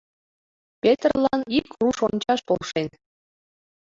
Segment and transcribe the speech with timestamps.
[0.81, 2.87] Петрлан ик руш ончаш полшен.